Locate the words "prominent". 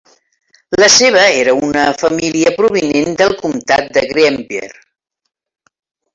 2.63-3.13